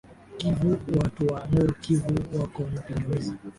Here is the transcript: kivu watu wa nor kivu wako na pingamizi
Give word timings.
kivu 0.37 0.79
watu 0.99 1.27
wa 1.27 1.47
nor 1.51 1.73
kivu 1.81 2.37
wako 2.41 2.63
na 2.75 2.81
pingamizi 2.81 3.33